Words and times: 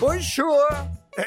Bonjour, 0.00 0.62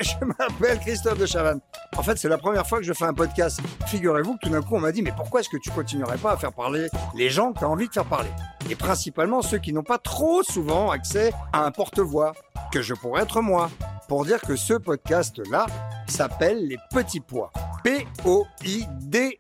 je 0.02 0.26
m'appelle 0.26 0.80
Christophe 0.80 1.20
de 1.20 1.26
Chavannes. 1.28 1.62
En 1.98 2.04
fait, 2.04 2.16
c'est 2.18 2.30
la 2.30 2.38
première 2.38 2.66
fois 2.68 2.78
que 2.78 2.86
je 2.86 2.94
fais 2.94 3.06
un 3.06 3.14
podcast. 3.14 3.60
Figurez-vous 3.88 4.34
que 4.36 4.46
tout 4.48 4.50
d'un 4.50 4.62
coup, 4.62 4.76
on 4.76 4.80
m'a 4.80 4.92
dit, 4.92 5.02
mais 5.02 5.12
pourquoi 5.12 5.40
est-ce 5.40 5.50
que 5.50 5.58
tu 5.58 5.72
continuerais 5.72 6.20
pas 6.20 6.34
à 6.34 6.38
faire 6.38 6.54
parler 6.54 6.88
les 7.16 7.30
gens 7.30 7.52
que 7.52 7.60
tu 7.60 7.66
as 7.66 7.70
envie 7.70 7.88
de 7.88 7.94
faire 7.94 8.06
parler? 8.06 8.30
Et 8.70 8.76
principalement 8.76 9.42
ceux 9.42 9.58
qui 9.58 9.74
n'ont 9.74 9.84
pas 9.84 9.98
trop 9.98 10.44
souvent 10.44 10.92
accès 10.92 11.34
à 11.52 11.66
un 11.66 11.72
porte-voix, 11.72 12.34
que 12.72 12.84
je 12.84 12.94
pourrais 12.94 13.24
être 13.24 13.42
moi, 13.42 13.72
pour 14.08 14.26
dire 14.26 14.42
que 14.42 14.56
ce 14.56 14.76
podcast-là 14.76 15.66
s'appelle 16.10 16.68
Les 16.68 16.78
Petits 16.92 17.20
Pois. 17.20 17.52
P-O-I-D-S. 17.84 19.38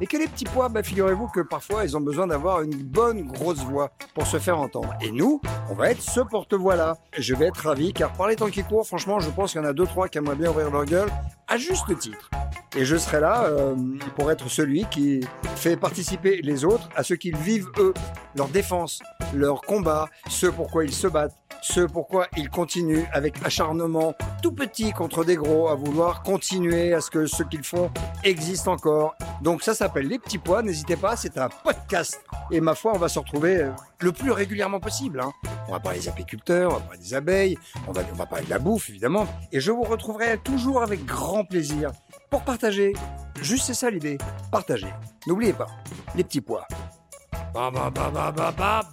Et 0.00 0.06
que 0.06 0.16
les 0.16 0.26
petits 0.26 0.44
pois, 0.44 0.68
bah, 0.68 0.82
figurez-vous 0.82 1.28
que 1.28 1.40
parfois, 1.40 1.84
ils 1.84 1.96
ont 1.96 2.00
besoin 2.00 2.26
d'avoir 2.26 2.60
une 2.60 2.82
bonne 2.82 3.22
grosse 3.22 3.60
voix 3.60 3.90
pour 4.12 4.26
se 4.26 4.38
faire 4.38 4.58
entendre. 4.58 4.94
Et 5.00 5.10
nous, 5.10 5.40
on 5.70 5.74
va 5.74 5.90
être 5.90 6.02
ce 6.02 6.20
porte-voix-là. 6.20 6.98
Je 7.16 7.34
vais 7.34 7.46
être 7.46 7.66
ravi, 7.66 7.94
car 7.94 8.12
par 8.12 8.28
les 8.28 8.36
temps 8.36 8.50
qui 8.50 8.62
courent, 8.62 8.86
franchement, 8.86 9.18
je 9.20 9.30
pense 9.30 9.52
qu'il 9.52 9.62
y 9.62 9.64
en 9.64 9.66
a 9.68 9.72
deux, 9.72 9.86
trois 9.86 10.08
qui 10.08 10.18
aimeraient 10.18 10.36
bien 10.36 10.50
ouvrir 10.50 10.70
leur 10.70 10.84
gueule, 10.84 11.08
à 11.48 11.56
juste 11.56 11.98
titre. 11.98 12.28
Et 12.76 12.84
je 12.84 12.96
serai 12.96 13.20
là 13.20 13.44
euh, 13.44 13.74
pour 14.16 14.30
être 14.32 14.48
celui 14.48 14.84
qui 14.90 15.20
fait 15.56 15.76
participer 15.76 16.42
les 16.42 16.64
autres 16.64 16.88
à 16.96 17.04
ce 17.04 17.14
qu'ils 17.14 17.36
vivent 17.36 17.70
eux, 17.78 17.94
leur 18.34 18.48
défense, 18.48 19.00
leur 19.32 19.60
combat, 19.60 20.08
ce 20.28 20.48
pourquoi 20.48 20.84
ils 20.84 20.92
se 20.92 21.06
battent, 21.06 21.36
ce 21.64 21.80
pourquoi 21.80 22.26
ils 22.36 22.50
continuent 22.50 23.06
avec 23.14 23.36
acharnement 23.42 24.12
tout 24.42 24.52
petit 24.52 24.92
contre 24.92 25.24
des 25.24 25.34
gros 25.34 25.68
à 25.68 25.74
vouloir 25.74 26.22
continuer 26.22 26.92
à 26.92 27.00
ce 27.00 27.10
que 27.10 27.24
ce 27.24 27.42
qu'ils 27.42 27.64
font 27.64 27.90
existe 28.22 28.68
encore. 28.68 29.14
Donc 29.40 29.62
ça 29.62 29.72
s'appelle 29.72 30.06
Les 30.08 30.18
Petits 30.18 30.36
Pois, 30.36 30.62
n'hésitez 30.62 30.96
pas, 30.96 31.16
c'est 31.16 31.38
un 31.38 31.48
podcast. 31.48 32.22
Et 32.50 32.60
ma 32.60 32.74
foi, 32.74 32.92
on 32.94 32.98
va 32.98 33.08
se 33.08 33.18
retrouver 33.18 33.62
euh, 33.62 33.70
le 34.00 34.12
plus 34.12 34.30
régulièrement 34.30 34.78
possible. 34.78 35.20
hein. 35.20 35.32
On 35.66 35.72
va 35.72 35.80
parler 35.80 36.00
des 36.00 36.08
apiculteurs, 36.08 36.70
on 36.70 36.74
va 36.74 36.80
parler 36.80 36.98
des 36.98 37.14
abeilles, 37.14 37.58
on 37.88 37.92
va, 37.92 38.02
on 38.12 38.16
va 38.16 38.26
parler 38.26 38.44
de 38.44 38.50
la 38.50 38.58
bouffe 38.58 38.90
évidemment. 38.90 39.26
Et 39.50 39.58
je 39.58 39.72
vous 39.72 39.84
retrouverai 39.84 40.36
toujours 40.44 40.82
avec 40.82 41.06
grand 41.06 41.46
plaisir 41.46 41.92
pour 42.30 42.42
partager. 42.42 42.92
Juste 43.40 43.64
c'est 43.64 43.74
ça 43.74 43.88
l'idée, 43.88 44.18
partager. 44.52 44.92
N'oubliez 45.26 45.54
pas, 45.54 45.68
les 46.14 46.24
petits 46.24 46.42
pois. 46.42 46.68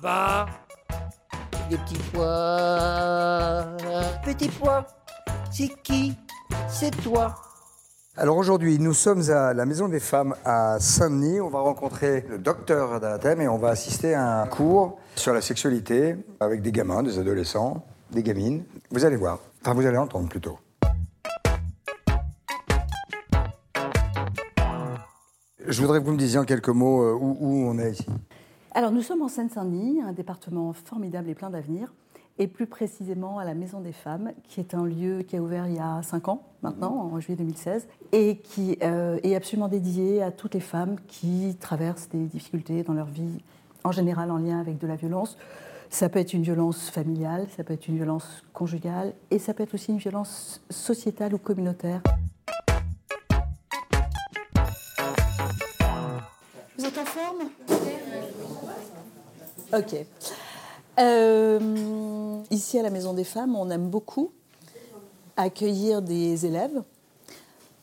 Ba. 0.01 0.45
Petits 1.71 2.01
pois. 2.11 3.65
Petits 4.25 4.49
pois. 4.49 4.85
C'est 5.49 5.69
qui? 5.83 6.13
C'est 6.67 6.91
toi. 7.01 7.33
Alors 8.17 8.35
aujourd'hui, 8.35 8.77
nous 8.77 8.93
sommes 8.93 9.29
à 9.29 9.53
la 9.53 9.65
Maison 9.65 9.87
des 9.87 10.01
Femmes 10.01 10.35
à 10.43 10.81
Saint-Denis. 10.81 11.39
On 11.39 11.47
va 11.47 11.61
rencontrer 11.61 12.25
le 12.27 12.39
docteur 12.39 12.99
Dalatem 12.99 13.39
et 13.39 13.47
on 13.47 13.57
va 13.57 13.69
assister 13.69 14.13
à 14.13 14.41
un 14.41 14.47
cours 14.47 14.99
sur 15.15 15.33
la 15.33 15.39
sexualité 15.39 16.17
avec 16.41 16.61
des 16.61 16.73
gamins, 16.73 17.03
des 17.03 17.17
adolescents, 17.19 17.85
des 18.11 18.21
gamines. 18.21 18.65
Vous 18.89 19.05
allez 19.05 19.15
voir. 19.15 19.39
Enfin, 19.61 19.73
vous 19.73 19.85
allez 19.85 19.97
entendre 19.97 20.27
plutôt. 20.27 20.59
Je 25.65 25.81
voudrais 25.81 26.01
que 26.01 26.05
vous 26.05 26.11
me 26.11 26.17
disiez 26.17 26.37
en 26.37 26.43
quelques 26.43 26.67
mots 26.67 27.03
euh, 27.03 27.13
où, 27.13 27.37
où 27.39 27.69
on 27.69 27.79
est 27.79 27.91
ici. 27.91 28.07
Alors, 28.73 28.93
nous 28.93 29.01
sommes 29.01 29.21
en 29.21 29.27
Seine-Saint-Denis, 29.27 30.01
un 30.01 30.13
département 30.13 30.71
formidable 30.71 31.29
et 31.29 31.35
plein 31.35 31.49
d'avenir, 31.49 31.93
et 32.39 32.47
plus 32.47 32.67
précisément 32.67 33.37
à 33.37 33.43
la 33.43 33.53
Maison 33.53 33.81
des 33.81 33.91
Femmes, 33.91 34.31
qui 34.45 34.61
est 34.61 34.73
un 34.73 34.85
lieu 34.85 35.23
qui 35.23 35.35
a 35.35 35.41
ouvert 35.41 35.67
il 35.67 35.75
y 35.75 35.79
a 35.79 36.01
5 36.01 36.29
ans 36.29 36.43
maintenant, 36.61 37.09
en 37.11 37.19
juillet 37.19 37.35
2016, 37.35 37.89
et 38.13 38.37
qui 38.37 38.77
euh, 38.81 39.19
est 39.23 39.35
absolument 39.35 39.67
dédié 39.67 40.23
à 40.23 40.31
toutes 40.31 40.53
les 40.53 40.61
femmes 40.61 40.95
qui 41.09 41.57
traversent 41.59 42.07
des 42.07 42.23
difficultés 42.27 42.83
dans 42.83 42.93
leur 42.93 43.07
vie, 43.07 43.43
en 43.83 43.91
général 43.91 44.31
en 44.31 44.37
lien 44.37 44.61
avec 44.61 44.77
de 44.77 44.87
la 44.87 44.95
violence. 44.95 45.37
Ça 45.89 46.07
peut 46.07 46.19
être 46.19 46.31
une 46.31 46.43
violence 46.43 46.89
familiale, 46.89 47.47
ça 47.57 47.65
peut 47.65 47.73
être 47.73 47.89
une 47.89 47.97
violence 47.97 48.45
conjugale, 48.53 49.13
et 49.31 49.37
ça 49.39 49.53
peut 49.53 49.63
être 49.63 49.73
aussi 49.73 49.91
une 49.91 49.97
violence 49.97 50.61
sociétale 50.69 51.33
ou 51.33 51.39
communautaire. 51.39 52.01
Vous 56.77 56.85
êtes 56.85 56.97
en 56.97 57.05
forme? 57.05 58.00
Ok. 59.73 59.95
Euh, 60.99 62.41
ici 62.51 62.77
à 62.77 62.83
la 62.83 62.89
Maison 62.89 63.13
des 63.13 63.23
Femmes, 63.23 63.55
on 63.55 63.69
aime 63.69 63.89
beaucoup 63.89 64.31
accueillir 65.37 66.01
des 66.01 66.45
élèves 66.45 66.83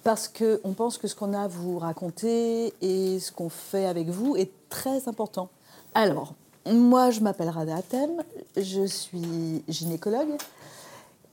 parce 0.05 0.29
qu'on 0.29 0.73
pense 0.75 0.99
que 0.99 1.09
ce 1.09 1.15
qu'on 1.15 1.33
a 1.35 1.43
à 1.43 1.49
vous 1.49 1.79
raconter 1.79 2.73
et 2.81 3.19
ce 3.19 3.33
qu'on 3.33 3.49
fait 3.49 3.87
avec 3.87 4.09
vous 4.09 4.37
est 4.37 4.51
très 4.69 5.09
important. 5.09 5.49
Alors, 5.95 6.35
moi, 6.67 7.11
je 7.11 7.21
m'appelle 7.21 7.49
Rada 7.49 7.77
Atem, 7.77 8.23
je 8.57 8.87
suis 8.87 9.63
gynécologue. 9.69 10.37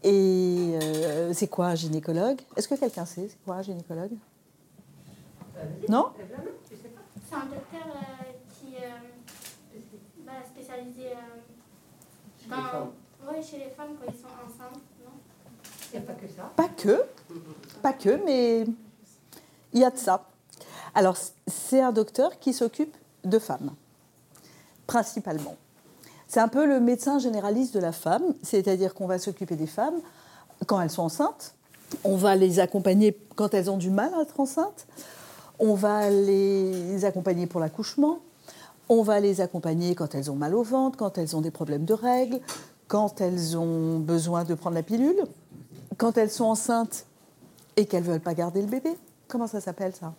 Et 0.04 0.78
euh, 0.82 1.34
c'est 1.34 1.48
quoi 1.48 1.68
un 1.68 1.76
gynécologue? 1.76 2.40
Est-ce 2.56 2.68
que 2.68 2.76
quelqu'un 2.76 3.06
sait 3.06 3.28
c'est 3.28 3.44
quoi 3.44 3.56
un 3.56 3.62
gynécologue? 3.64 4.12
Non? 5.90 6.10
C'est 6.70 7.36
un 7.36 7.46
docteur 7.46 7.88
euh, 7.88 8.32
qui 8.54 8.76
euh, 8.76 8.90
bah, 10.26 10.34
spécialisé 10.46 11.14
ouais, 12.52 13.42
chez 13.42 13.58
les 13.58 13.70
femmes 13.70 13.96
quand 14.00 14.12
ils 14.12 14.20
sont 14.20 14.28
enceintes, 14.46 14.82
non? 15.04 15.12
Pas 16.56 16.70
que, 16.70 17.04
pas 17.82 17.94
que, 17.94 18.24
mais 18.26 18.66
il 19.74 19.80
y 19.80 19.84
a 19.84 19.92
de 19.92 19.98
ça. 19.98 20.26
Alors, 20.94 21.18
c'est 21.48 21.82
un 21.82 21.92
docteur 21.92 22.40
qui 22.40 22.54
s'occupe 22.54 22.96
de 23.24 23.40
femmes, 23.40 23.72
principalement. 24.88 25.56
C'est 26.28 26.40
un 26.40 26.48
peu 26.48 26.66
le 26.66 26.80
médecin 26.80 27.20
généraliste 27.20 27.74
de 27.74 27.80
la 27.80 27.92
femme, 27.92 28.34
c'est-à-dire 28.42 28.94
qu'on 28.94 29.08
va 29.08 29.20
s'occuper 29.20 29.56
des 29.56 29.68
femmes 29.68 30.02
quand 30.66 30.82
elles 30.82 30.90
sont 30.90 31.04
enceintes, 31.04 31.54
on 32.04 32.16
va 32.16 32.36
les 32.36 32.60
accompagner 32.60 33.18
quand 33.36 33.54
elles 33.54 33.70
ont 33.70 33.78
du 33.78 33.90
mal 33.90 34.14
à 34.16 34.22
être 34.22 34.40
enceintes, 34.40 34.88
on 35.60 35.76
va 35.76 36.10
les 36.10 37.06
accompagner 37.06 37.46
pour 37.48 37.60
l'accouchement, 37.60 38.20
on 38.90 39.02
va 39.02 39.20
les 39.20 39.42
accompagner 39.42 39.96
quand 39.96 40.16
elles 40.16 40.30
ont 40.32 40.36
mal 40.36 40.56
au 40.56 40.64
ventre, 40.64 40.98
quand 40.98 41.18
elles 41.18 41.36
ont 41.36 41.42
des 41.42 41.52
problèmes 41.52 41.86
de 41.86 41.94
règles, 41.94 42.40
quand 42.88 43.22
elles 43.22 43.58
ont 43.58 44.00
besoin 44.00 44.44
de 44.44 44.54
prendre 44.54 44.76
la 44.76 44.84
pilule, 44.84 45.24
quand 45.98 46.18
elles 46.18 46.32
sont 46.32 46.46
enceintes 46.46 47.06
et 47.78 47.86
qu'elles 47.86 48.04
ne 48.04 48.10
veulent 48.10 48.20
pas 48.20 48.34
garder 48.34 48.62
le 48.62 48.68
bébé. 48.68 48.96
Comment 49.28 49.48
ça 49.48 49.60
s'appelle 49.60 49.94
ça? 49.96 50.14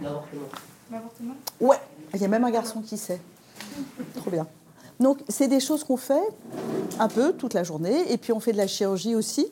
L'avortement? 0.00 1.34
Ouais, 1.60 1.78
il 2.12 2.20
y 2.20 2.24
a 2.24 2.28
même 2.28 2.44
un 2.44 2.50
garçon 2.50 2.82
qui 2.82 2.98
sait. 2.98 3.20
Trop 4.16 4.30
bien. 4.30 4.46
Donc, 5.00 5.18
c'est 5.28 5.48
des 5.48 5.60
choses 5.60 5.82
qu'on 5.82 5.96
fait 5.96 6.22
un 6.98 7.08
peu 7.08 7.32
toute 7.32 7.54
la 7.54 7.64
journée. 7.64 8.12
Et 8.12 8.18
puis, 8.18 8.32
on 8.32 8.40
fait 8.40 8.52
de 8.52 8.58
la 8.58 8.66
chirurgie 8.66 9.14
aussi. 9.14 9.46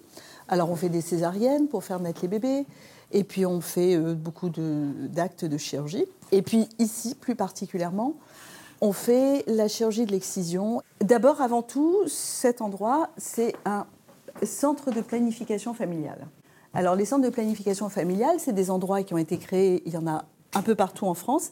Alors, 0.49 0.71
on 0.71 0.77
fait 0.77 0.89
des 0.89 1.01
césariennes 1.01 1.67
pour 1.67 1.83
faire 1.83 1.99
naître 1.99 2.21
les 2.23 2.29
bébés. 2.29 2.67
Et 3.13 3.25
puis, 3.25 3.47
on 3.47 3.61
fait 3.61 3.95
euh, 3.95 4.15
beaucoup 4.15 4.49
de- 4.49 4.91
d'actes 5.09 5.45
de, 5.45 5.57
chirurgie. 5.59 6.07
Et 6.33 6.43
puis, 6.43 6.69
ici, 6.79 7.15
plus 7.15 7.35
particulièrement, 7.35 8.15
on 8.81 8.93
fait 8.93 9.45
la 9.47 9.69
chirurgie 9.69 10.07
de 10.07 10.13
l'excision. 10.13 10.83
D'abord, 11.01 11.41
avant 11.41 11.63
tout, 11.63 11.97
cet 12.09 12.61
endroit, 12.61 13.11
c'est 13.17 13.55
un 13.65 13.87
centre 14.43 14.91
de 14.91 15.01
planification 15.01 15.75
familiale. 15.75 16.27
Alors, 16.75 16.97
les 16.97 17.05
centres 17.05 17.25
de 17.25 17.31
planification 17.31 17.89
familiale, 17.89 18.37
c'est 18.39 18.55
des 18.55 18.71
endroits 18.71 19.03
qui 19.03 19.13
ont 19.15 19.19
été 19.19 19.37
créés, 19.37 19.83
il 19.85 19.93
y 19.93 19.97
en 19.97 20.07
a 20.07 20.25
un 20.55 20.63
peu 20.63 20.75
partout 20.75 21.07
en 21.07 21.15
France, 21.15 21.51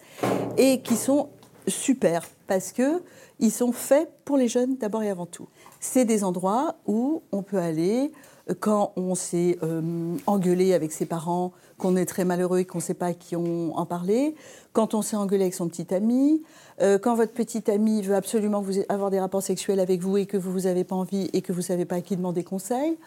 et 0.56 0.80
qui 0.80 0.96
sont 0.96 1.28
super 1.68 2.26
parce 2.46 2.72
que 2.72 3.02
ils 3.38 3.52
sont 3.52 3.72
faits 3.72 4.10
pour 4.24 4.36
les 4.36 4.48
jeunes 4.48 4.76
d'abord 4.76 5.02
et 5.02 5.10
avant 5.10 5.26
tout. 5.26 5.48
C'est 5.78 6.04
des 6.04 6.24
endroits 6.24 6.76
où 6.86 7.22
on 7.32 7.42
peut 7.42 7.58
aller 7.58 8.12
quand 8.54 8.92
on 8.96 9.14
s'est 9.14 9.58
euh, 9.62 10.16
engueulé 10.26 10.74
avec 10.74 10.92
ses 10.92 11.06
parents, 11.06 11.52
qu'on 11.78 11.96
est 11.96 12.06
très 12.06 12.24
malheureux 12.24 12.58
et 12.58 12.64
qu'on 12.64 12.78
ne 12.78 12.82
sait 12.82 12.94
pas 12.94 13.06
à 13.06 13.14
qui 13.14 13.36
on 13.36 13.76
en 13.76 13.86
parler, 13.86 14.34
quand 14.72 14.94
on 14.94 15.02
s'est 15.02 15.16
engueulé 15.16 15.44
avec 15.44 15.54
son 15.54 15.68
petit 15.68 15.92
ami, 15.94 16.42
euh, 16.80 16.98
quand 16.98 17.14
votre 17.14 17.32
petit 17.32 17.70
ami 17.70 18.02
veut 18.02 18.14
absolument 18.14 18.60
vous 18.60 18.74
avoir 18.88 19.10
des 19.10 19.20
rapports 19.20 19.42
sexuels 19.42 19.80
avec 19.80 20.00
vous 20.00 20.16
et 20.16 20.26
que 20.26 20.36
vous 20.36 20.60
n'avez 20.60 20.84
pas 20.84 20.96
envie 20.96 21.30
et 21.32 21.42
que 21.42 21.52
vous 21.52 21.60
ne 21.60 21.64
savez 21.64 21.84
pas 21.84 21.96
à 21.96 22.00
qui 22.00 22.16
demander 22.16 22.44
conseil, 22.44 22.98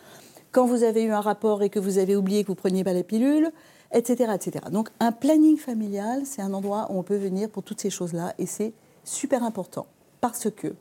quand 0.51 0.66
vous 0.66 0.84
avez 0.84 1.04
eu 1.04 1.12
un 1.12 1.22
rapport 1.22 1.63
et 1.63 1.69
que 1.69 1.80
vous 1.80 1.98
avez 1.98 2.16
oublié 2.16 2.44
que 2.44 2.50
vous 2.50 2.56
preniez 2.56 2.84
pas 2.84 2.94
la 2.94 3.04
pilule, 3.04 3.51
etc., 3.92 4.31
etc. 4.36 4.66
Donc 4.72 4.89
un 5.00 5.12
planning 5.12 5.57
familial, 5.57 6.24
c'est 6.25 6.42
un 6.42 6.54
endroit 6.54 6.88
où 6.89 6.98
on 6.98 7.04
peut 7.04 7.18
venir 7.18 7.50
pour 7.50 7.63
toutes 7.63 7.81
ces 7.81 7.89
choses-là 7.89 8.34
et 8.38 8.46
c'est 8.46 8.74
super 9.04 9.44
important 9.44 9.88
parce 10.22 10.50
que 10.50 10.75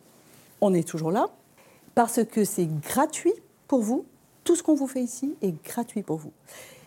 on 0.60 0.72
est 0.74 0.86
toujours 0.86 1.10
là, 1.10 1.26
parce 1.94 2.24
que 2.24 2.44
c'est 2.44 2.68
gratuit 2.80 3.34
pour 3.66 3.80
vous, 3.80 4.04
tout 4.44 4.56
ce 4.56 4.62
qu'on 4.62 4.74
vous 4.74 4.86
fait 4.86 5.02
ici 5.02 5.34
est 5.42 5.54
gratuit 5.64 6.02
pour 6.02 6.16
vous. 6.16 6.32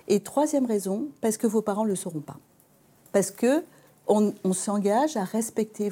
Et 0.07 0.19
troisième 0.19 0.65
raison, 0.65 1.07
parce 1.21 1.37
que 1.37 1.47
vos 1.47 1.61
parents 1.61 1.83
ne 1.83 1.89
le 1.89 1.95
sauront 1.95 2.19
pas. 2.19 2.37
Parce 3.11 3.31
que 3.31 3.63
on, 4.07 4.53
s'engage 4.53 5.17
à 5.17 5.23
respecter 5.23 5.89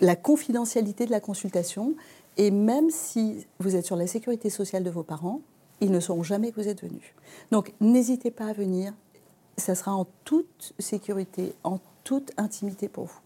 la 0.00 0.16
confidentialité 0.16 1.04
de 1.06 1.10
la 1.10 1.20
consultation. 1.20 1.94
Et 2.36 2.50
même 2.50 2.90
si 2.90 3.46
vous 3.58 3.76
êtes 3.76 3.84
sur 3.84 3.96
la 3.96 4.06
sécurité 4.06 4.48
sociale 4.50 4.84
de 4.84 4.90
vos 4.90 5.02
parents, 5.02 5.40
ils 5.80 5.90
ne 5.90 6.00
sauront 6.00 6.22
jamais 6.22 6.50
que 6.52 6.60
vous 6.60 6.68
êtes 6.68 6.82
venu. 6.82 7.14
Donc 7.50 7.72
n'hésitez 7.80 8.30
pas 8.30 8.46
à 8.46 8.52
venir. 8.52 8.94
Ça 9.56 9.74
sera 9.74 9.92
en 9.94 10.06
toute 10.24 10.72
sécurité, 10.78 11.52
en 11.64 11.80
toute 12.04 12.32
intimité 12.36 12.88
pour 12.88 13.04
vous. 13.04 13.20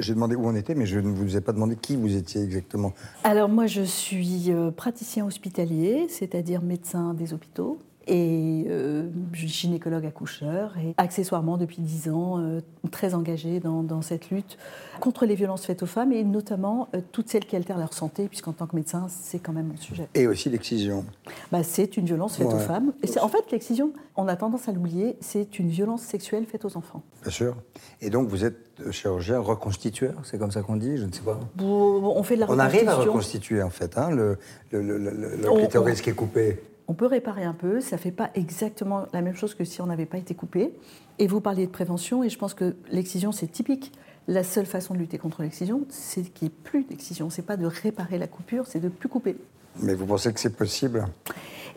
J'ai 0.00 0.14
demandé 0.14 0.34
où 0.36 0.46
on 0.46 0.54
était, 0.54 0.74
mais 0.74 0.86
je 0.86 0.98
ne 0.98 1.10
vous 1.10 1.36
ai 1.36 1.40
pas 1.40 1.52
demandé 1.52 1.76
qui 1.76 1.96
vous 1.96 2.16
étiez 2.16 2.42
exactement. 2.42 2.92
Alors 3.24 3.48
moi, 3.48 3.66
je 3.66 3.82
suis 3.82 4.50
euh, 4.50 4.70
praticien 4.70 5.26
hospitalier, 5.26 6.06
c'est-à-dire 6.08 6.62
médecin 6.62 7.14
des 7.14 7.32
hôpitaux 7.32 7.78
et 8.10 8.66
euh, 8.68 9.04
gynécologue 9.32 10.04
accoucheur 10.04 10.76
et 10.78 10.94
accessoirement 10.96 11.56
depuis 11.56 11.80
dix 11.80 12.10
ans 12.10 12.40
euh, 12.40 12.60
très 12.90 13.14
engagée 13.14 13.60
dans, 13.60 14.02
cette 14.02 14.30
lutte 14.30 14.58
contre 14.98 15.26
les 15.26 15.36
violences 15.36 15.64
faites 15.64 15.82
aux 15.82 15.86
femmes 15.86 16.12
et 16.12 16.24
notamment 16.24 16.88
toutes 17.12 17.28
celles 17.28 17.44
qui 17.44 17.54
altèrent 17.54 17.78
leur 17.78 17.92
santé 17.92 18.26
puisqu'en 18.26 18.52
tant 18.52 18.66
que 18.66 18.74
médecin 18.74 19.06
c'est 19.08 19.38
quand 19.38 19.52
même 19.52 19.68
mon 19.68 19.76
sujet. 19.76 20.08
Et 20.14 20.26
aussi 20.26 20.50
l'excision. 20.50 21.04
Bah, 21.52 21.62
c'est 21.62 21.96
une 21.96 22.06
violence 22.06 22.36
faite 22.36 22.48
aux 22.48 22.58
femmes. 22.58 22.92
Et 23.02 23.18
en 23.20 23.28
fait 23.28 23.50
l'excision, 23.52 23.92
on 24.16 24.26
a 24.26 24.36
tendance 24.36 24.68
à 24.68 24.72
l'oublier, 24.72 25.16
c'est 25.20 25.58
une 25.58 25.68
violence 25.68 26.02
sexuelle 26.02 26.46
faite 26.46 26.64
aux 26.64 26.76
enfants. 26.76 27.02
Bien 27.22 27.30
sûr. 27.30 27.56
Et 28.00 28.10
donc 28.10 28.28
vous 28.28 28.44
êtes 28.44 28.70
chirurgien 28.90 29.38
reconstitueur, 29.38 30.14
c'est 30.24 30.38
comme 30.38 30.50
ça 30.50 30.62
qu'on 30.62 30.76
dit, 30.76 30.96
je 30.96 31.04
ne 31.04 31.12
sais 31.12 31.22
pas. 31.22 31.38
on 31.60 32.22
fait 32.22 32.34
de 32.34 32.40
la 32.40 32.50
On 32.50 32.58
arrive 32.58 32.88
à 32.88 32.96
reconstituer 32.96 33.62
en 33.62 33.70
fait, 33.70 33.96
hein, 33.98 34.10
le, 34.10 34.38
le, 34.72 34.80
le, 34.80 35.94
qui 36.00 36.10
est 36.10 36.14
coupé. 36.14 36.60
On 36.90 36.94
peut 36.94 37.06
réparer 37.06 37.44
un 37.44 37.52
peu, 37.52 37.80
ça 37.80 37.94
ne 37.94 38.00
fait 38.00 38.10
pas 38.10 38.30
exactement 38.34 39.06
la 39.12 39.22
même 39.22 39.36
chose 39.36 39.54
que 39.54 39.64
si 39.64 39.80
on 39.80 39.86
n'avait 39.86 40.06
pas 40.06 40.18
été 40.18 40.34
coupé. 40.34 40.74
Et 41.20 41.28
vous 41.28 41.40
parliez 41.40 41.64
de 41.66 41.70
prévention, 41.70 42.24
et 42.24 42.28
je 42.28 42.36
pense 42.36 42.52
que 42.52 42.74
l'excision, 42.90 43.30
c'est 43.30 43.46
typique. 43.46 43.92
La 44.26 44.42
seule 44.42 44.66
façon 44.66 44.94
de 44.94 44.98
lutter 44.98 45.16
contre 45.16 45.42
l'excision, 45.42 45.82
c'est 45.88 46.22
qu'il 46.22 46.48
n'y 46.48 46.52
ait 46.52 46.58
plus 46.64 46.82
d'excision. 46.82 47.30
Ce 47.30 47.40
n'est 47.40 47.46
pas 47.46 47.56
de 47.56 47.64
réparer 47.64 48.18
la 48.18 48.26
coupure, 48.26 48.66
c'est 48.66 48.80
de 48.80 48.88
plus 48.88 49.08
couper. 49.08 49.36
Mais 49.80 49.94
vous 49.94 50.04
pensez 50.04 50.32
que 50.32 50.40
c'est 50.40 50.56
possible? 50.56 51.06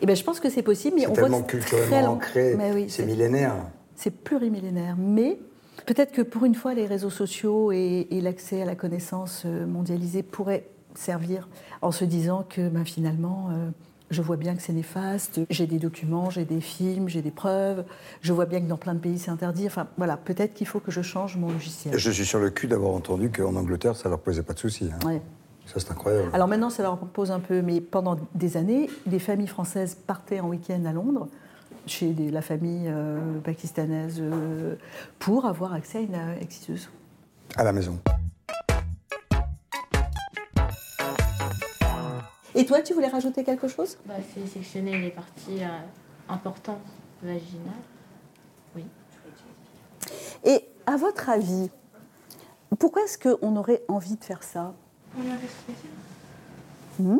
Eh 0.00 0.06
bien, 0.06 0.16
je 0.16 0.24
pense 0.24 0.40
que 0.40 0.50
c'est 0.50 0.64
possible, 0.64 0.96
mais 0.98 1.06
on 1.06 1.12
tellement 1.12 1.42
culturellement 1.42 2.14
ancré, 2.14 2.56
c'est 2.88 3.06
millénaire. 3.06 3.54
C'est 3.94 4.10
plurimillénaire, 4.10 4.96
mais 4.98 5.38
Peut-être 5.86 6.12
que 6.12 6.22
pour 6.22 6.44
une 6.44 6.54
fois, 6.54 6.72
les 6.72 6.86
réseaux 6.86 7.10
sociaux 7.10 7.70
et, 7.72 8.06
l'accès 8.22 8.62
à 8.62 8.64
la 8.64 8.76
connaissance 8.76 9.42
euh, 9.44 9.66
mondialisée 9.66 10.22
pourraient 10.22 10.68
servir 10.94 11.48
en 11.82 11.90
se 11.90 12.04
disant 12.04 12.46
que 12.48 12.68
ben, 12.68 12.84
finalement, 12.84 13.50
euh, 13.50 13.70
je 14.10 14.22
vois 14.22 14.36
bien 14.36 14.54
que 14.54 14.62
c'est 14.62 14.72
néfaste, 14.72 15.40
j'ai 15.50 15.66
des 15.66 15.78
documents, 15.78 16.30
j'ai 16.30 16.44
des 16.44 16.60
films, 16.60 17.08
j'ai 17.08 17.22
des 17.22 17.30
preuves, 17.30 17.84
je 18.20 18.32
vois 18.32 18.46
bien 18.46 18.60
que 18.60 18.66
dans 18.66 18.76
plein 18.76 18.94
de 18.94 19.00
pays 19.00 19.18
c'est 19.18 19.30
interdit. 19.30 19.66
Enfin 19.66 19.86
voilà, 19.96 20.16
peut-être 20.16 20.54
qu'il 20.54 20.66
faut 20.66 20.80
que 20.80 20.90
je 20.90 21.02
change 21.02 21.36
mon 21.36 21.50
logiciel. 21.50 21.96
Je 21.96 22.10
suis 22.10 22.26
sur 22.26 22.38
le 22.38 22.50
cul 22.50 22.66
d'avoir 22.66 22.92
entendu 22.92 23.30
qu'en 23.30 23.56
Angleterre, 23.56 23.96
ça 23.96 24.08
leur 24.08 24.20
posait 24.20 24.42
pas 24.42 24.52
de 24.52 24.58
soucis. 24.58 24.90
Hein. 24.92 25.20
Ça, 25.66 25.80
c'est 25.80 25.90
incroyable. 25.90 26.28
Alors 26.32 26.46
maintenant, 26.46 26.70
ça 26.70 26.82
leur 26.82 26.98
pose 26.98 27.30
un 27.30 27.40
peu, 27.40 27.62
mais 27.62 27.80
pendant 27.80 28.18
des 28.34 28.56
années, 28.56 28.90
les 29.06 29.18
familles 29.18 29.46
françaises 29.46 29.94
partaient 29.94 30.40
en 30.40 30.48
week-end 30.48 30.84
à 30.84 30.92
Londres 30.92 31.28
chez 31.86 32.14
la 32.30 32.42
famille 32.42 32.86
euh, 32.88 33.40
pakistanaise 33.42 34.18
euh, 34.20 34.74
pour 35.18 35.46
avoir 35.46 35.72
accès 35.74 35.98
à 35.98 36.00
une 36.00 36.14
euh, 36.14 36.40
exciseuse. 36.40 36.88
À 37.56 37.64
la 37.64 37.72
maison. 37.72 37.98
Et 42.64 42.66
toi, 42.66 42.80
tu 42.80 42.94
voulais 42.94 43.08
rajouter 43.08 43.44
quelque 43.44 43.68
chose? 43.68 43.98
Bah, 44.06 44.14
C'est 44.34 44.46
sectionner 44.46 44.98
les 44.98 45.10
parties 45.10 45.60
importantes 46.30 46.78
vaginales. 47.22 47.74
Oui. 48.74 48.86
Et 50.44 50.66
à 50.86 50.96
votre 50.96 51.28
avis, 51.28 51.68
pourquoi 52.78 53.02
est-ce 53.02 53.18
qu'on 53.18 53.56
aurait 53.56 53.82
envie 53.86 54.16
de 54.16 54.24
faire 54.24 54.42
ça? 54.42 54.72
Hmm? 56.98 57.18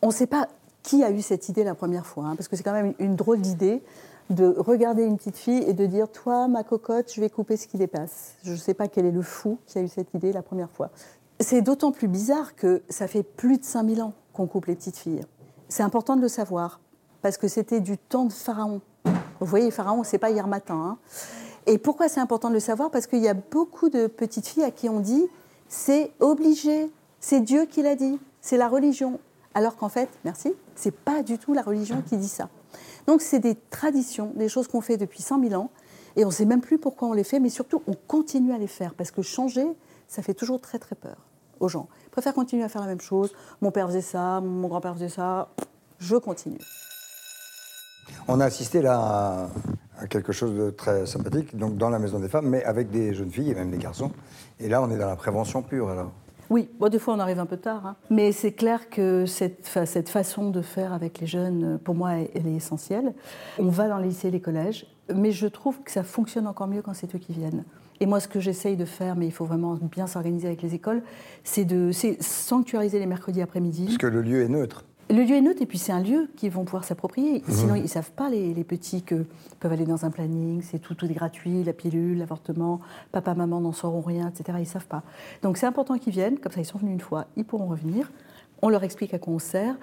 On 0.00 0.06
ne 0.06 0.12
sait 0.12 0.26
pas 0.26 0.48
qui 0.82 1.04
a 1.04 1.10
eu 1.10 1.20
cette 1.20 1.50
idée 1.50 1.62
la 1.62 1.74
première 1.74 2.06
fois 2.06 2.24
hein, 2.24 2.36
Parce 2.36 2.48
que 2.48 2.56
c'est 2.56 2.62
quand 2.62 2.72
même 2.72 2.94
une 2.98 3.16
drôle 3.16 3.42
d'idée 3.42 3.82
de 4.30 4.46
regarder 4.46 5.04
une 5.04 5.18
petite 5.18 5.36
fille 5.36 5.62
et 5.66 5.74
de 5.74 5.84
dire 5.84 6.10
Toi, 6.10 6.48
ma 6.48 6.64
cocotte, 6.64 7.12
je 7.12 7.20
vais 7.20 7.28
couper 7.28 7.58
ce 7.58 7.66
qui 7.66 7.76
dépasse. 7.76 8.36
Je 8.44 8.52
ne 8.52 8.56
sais 8.56 8.72
pas 8.72 8.88
quel 8.88 9.04
est 9.04 9.10
le 9.10 9.20
fou 9.20 9.58
qui 9.66 9.76
a 9.78 9.82
eu 9.82 9.88
cette 9.88 10.14
idée 10.14 10.32
la 10.32 10.42
première 10.42 10.70
fois. 10.70 10.88
C'est 11.38 11.60
d'autant 11.60 11.92
plus 11.92 12.08
bizarre 12.08 12.56
que 12.56 12.82
ça 12.88 13.06
fait 13.06 13.22
plus 13.22 13.58
de 13.58 13.64
5000 13.64 14.00
ans 14.00 14.14
coupe 14.46 14.66
les 14.66 14.74
petites 14.74 14.96
filles. 14.96 15.24
C'est 15.68 15.82
important 15.82 16.16
de 16.16 16.20
le 16.20 16.28
savoir, 16.28 16.80
parce 17.22 17.36
que 17.36 17.48
c'était 17.48 17.80
du 17.80 17.98
temps 17.98 18.24
de 18.24 18.32
Pharaon. 18.32 18.80
Vous 19.04 19.46
voyez, 19.46 19.70
Pharaon, 19.70 20.04
c'est 20.04 20.18
pas 20.18 20.30
hier 20.30 20.46
matin. 20.46 20.74
Hein. 20.74 20.98
Et 21.66 21.78
pourquoi 21.78 22.08
c'est 22.08 22.20
important 22.20 22.48
de 22.48 22.54
le 22.54 22.60
savoir? 22.60 22.90
Parce 22.90 23.06
qu'il 23.06 23.20
y 23.20 23.28
a 23.28 23.34
beaucoup 23.34 23.88
de 23.88 24.06
petites 24.06 24.46
filles 24.46 24.64
à 24.64 24.70
qui 24.70 24.88
on 24.88 25.00
dit 25.00 25.26
c'est 25.68 26.12
obligé, 26.18 26.90
c'est 27.20 27.40
Dieu 27.40 27.64
qui 27.64 27.82
l'a 27.82 27.94
dit, 27.94 28.18
c'est 28.40 28.56
la 28.56 28.68
religion. 28.68 29.20
Alors 29.54 29.76
qu'en 29.76 29.88
fait, 29.88 30.08
merci, 30.24 30.52
c'est 30.74 30.94
pas 30.94 31.22
du 31.22 31.38
tout 31.38 31.54
la 31.54 31.62
religion 31.62 32.02
qui 32.02 32.16
dit 32.16 32.28
ça. 32.28 32.48
Donc 33.06 33.20
c'est 33.20 33.38
des 33.38 33.54
traditions, 33.54 34.32
des 34.34 34.48
choses 34.48 34.68
qu'on 34.68 34.80
fait 34.80 34.96
depuis 34.96 35.22
100 35.22 35.48
000 35.48 35.60
ans, 35.60 35.70
et 36.16 36.24
on 36.24 36.28
ne 36.28 36.32
sait 36.32 36.44
même 36.44 36.60
plus 36.60 36.78
pourquoi 36.78 37.08
on 37.08 37.12
les 37.12 37.24
fait, 37.24 37.40
mais 37.40 37.50
surtout 37.50 37.82
on 37.86 37.94
continue 37.94 38.52
à 38.52 38.58
les 38.58 38.66
faire, 38.66 38.94
parce 38.94 39.10
que 39.10 39.22
changer, 39.22 39.66
ça 40.08 40.22
fait 40.22 40.34
toujours 40.34 40.60
très 40.60 40.78
très 40.78 40.96
peur 40.96 41.29
aux 41.60 41.68
gens. 41.68 41.88
Ils 42.06 42.10
préfèrent 42.10 42.34
continuer 42.34 42.64
à 42.64 42.68
faire 42.68 42.80
la 42.80 42.88
même 42.88 43.00
chose. 43.00 43.32
Mon 43.60 43.70
père 43.70 43.86
faisait 43.86 44.00
ça, 44.00 44.40
mon 44.40 44.68
grand-père 44.68 44.94
faisait 44.94 45.08
ça, 45.08 45.48
je 45.98 46.16
continue. 46.16 46.58
On 48.26 48.40
a 48.40 48.46
assisté 48.46 48.82
là 48.82 49.48
à 49.98 50.06
quelque 50.06 50.32
chose 50.32 50.56
de 50.56 50.70
très 50.70 51.06
sympathique, 51.06 51.56
donc 51.56 51.76
dans 51.76 51.90
la 51.90 51.98
maison 51.98 52.18
des 52.18 52.28
femmes, 52.28 52.48
mais 52.48 52.64
avec 52.64 52.90
des 52.90 53.14
jeunes 53.14 53.30
filles 53.30 53.50
et 53.50 53.54
même 53.54 53.70
des 53.70 53.78
garçons. 53.78 54.10
Et 54.58 54.68
là, 54.68 54.82
on 54.82 54.90
est 54.90 54.96
dans 54.96 55.08
la 55.08 55.16
prévention 55.16 55.62
pure 55.62 55.90
alors. 55.90 56.10
Oui, 56.48 56.68
bon, 56.80 56.88
des 56.88 56.98
fois 56.98 57.14
on 57.14 57.20
arrive 57.20 57.38
un 57.38 57.46
peu 57.46 57.58
tard, 57.58 57.86
hein. 57.86 57.96
mais 58.10 58.32
c'est 58.32 58.50
clair 58.50 58.90
que 58.90 59.24
cette, 59.24 59.70
cette, 59.86 60.08
façon 60.08 60.50
de 60.50 60.62
faire 60.62 60.92
avec 60.92 61.20
les 61.20 61.28
jeunes, 61.28 61.78
pour 61.78 61.94
moi, 61.94 62.14
elle 62.14 62.48
est 62.48 62.56
essentielle. 62.56 63.14
On 63.60 63.68
va 63.68 63.86
dans 63.86 63.98
les 63.98 64.08
lycées 64.08 64.28
et 64.28 64.30
les 64.32 64.40
collèges, 64.40 64.86
mais 65.14 65.30
je 65.30 65.46
trouve 65.46 65.80
que 65.82 65.92
ça 65.92 66.02
fonctionne 66.02 66.48
encore 66.48 66.66
mieux 66.66 66.82
quand 66.82 66.92
c'est 66.92 67.14
eux 67.14 67.18
qui 67.18 67.32
viennent. 67.32 67.62
Et 68.00 68.06
moi, 68.06 68.18
ce 68.18 68.28
que 68.28 68.40
j'essaye 68.40 68.76
de 68.76 68.86
faire, 68.86 69.14
mais 69.14 69.26
il 69.26 69.32
faut 69.32 69.44
vraiment 69.44 69.74
bien 69.74 70.06
s'organiser 70.06 70.46
avec 70.46 70.62
les 70.62 70.74
écoles, 70.74 71.02
c'est 71.44 71.66
de 71.66 71.90
sanctuariser 72.20 72.98
les 72.98 73.06
mercredis 73.06 73.42
après-midi. 73.42 73.84
Parce 73.84 73.98
que 73.98 74.06
le 74.06 74.22
lieu 74.22 74.42
est 74.42 74.48
neutre. 74.48 74.84
Le 75.10 75.24
lieu 75.24 75.34
est 75.34 75.40
neutre 75.40 75.60
et 75.60 75.66
puis 75.66 75.76
c'est 75.76 75.92
un 75.92 76.00
lieu 76.00 76.30
qu'ils 76.36 76.50
vont 76.50 76.64
pouvoir 76.64 76.84
s'approprier. 76.84 77.42
Mhm. 77.46 77.54
Sinon, 77.54 77.74
ils 77.74 77.82
ne 77.82 77.88
savent 77.88 78.12
pas, 78.12 78.30
les, 78.30 78.64
petits, 78.64 79.02
que 79.02 79.26
peuvent 79.58 79.72
aller 79.72 79.84
dans 79.84 80.06
un 80.06 80.10
planning, 80.10 80.62
c'est 80.62 80.78
tout, 80.78 80.94
tout 80.94 81.06
est 81.06 81.14
gratuit, 81.14 81.62
la 81.62 81.72
pilule, 81.72 82.18
l'avortement, 82.18 82.80
papa, 83.12 83.34
maman 83.34 83.60
n'en 83.60 83.72
sauront 83.72 84.00
rien, 84.00 84.28
etc. 84.28 84.56
Ils 84.58 84.60
ne 84.60 84.64
savent 84.66 84.86
pas. 84.86 85.02
Donc 85.42 85.58
c'est 85.58 85.66
important 85.66 85.98
qu'ils 85.98 86.12
viennent, 86.12 86.38
comme 86.38 86.52
ça 86.52 86.60
ils 86.60 86.64
sont 86.64 86.78
venus 86.78 86.94
une 86.94 87.00
fois, 87.00 87.26
ils 87.36 87.44
pourront 87.44 87.66
revenir. 87.66 88.10
On 88.62 88.68
leur 88.68 88.84
explique 88.84 89.14
à 89.14 89.18
quoi 89.18 89.34
on 89.34 89.38
sert. 89.38 89.74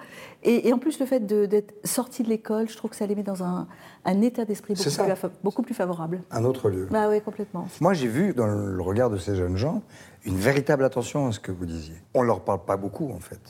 Et, 0.42 0.72
en 0.72 0.78
plus, 0.78 1.00
le 1.00 1.06
fait 1.06 1.26
d'être 1.26 1.74
sorti 1.84 2.22
de 2.22 2.28
l'école, 2.28 2.68
je 2.68 2.76
trouve 2.76 2.90
que 2.90 2.96
ça 2.96 3.06
les 3.06 3.14
met 3.14 3.22
dans 3.22 3.42
un, 3.42 3.66
état 4.06 4.44
d'esprit 4.44 4.74
beaucoup, 4.74 5.28
beaucoup, 5.42 5.62
plus 5.62 5.74
favorable. 5.74 6.22
Un 6.30 6.44
autre 6.44 6.70
lieu. 6.70 6.86
Bah 6.90 7.08
oui, 7.08 7.20
complètement. 7.20 7.66
Moi, 7.80 7.94
j'ai 7.94 8.08
vu 8.08 8.34
dans 8.34 8.46
le 8.46 8.82
regard 8.82 9.10
de 9.10 9.18
ces 9.18 9.34
jeunes 9.34 9.56
gens 9.56 9.82
une 10.24 10.36
véritable 10.36 10.84
attention 10.84 11.28
à 11.28 11.32
ce 11.32 11.40
que 11.40 11.52
vous 11.52 11.66
disiez. 11.66 11.96
On 12.14 12.22
ne 12.22 12.26
leur 12.26 12.40
parle 12.40 12.64
pas 12.64 12.76
beaucoup, 12.76 13.10
en 13.10 13.20
fait. 13.20 13.40